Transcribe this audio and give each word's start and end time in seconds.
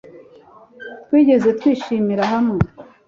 Twigeze 1.03 1.49
twishimira 1.59 2.23
hamwe 2.31 2.57